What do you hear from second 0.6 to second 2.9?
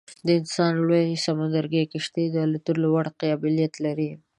لویه سمندري کشتۍ د الوتکو